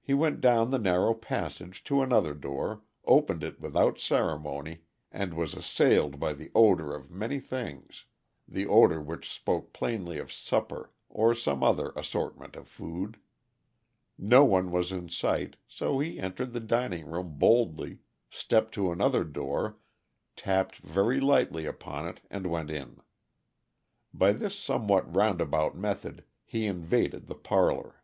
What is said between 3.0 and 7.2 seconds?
opened it without ceremony, and was assailed by the odor of